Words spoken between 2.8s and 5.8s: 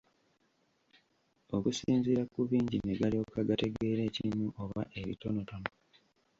ne galyoka gategeera ekimu oba ebitonotono.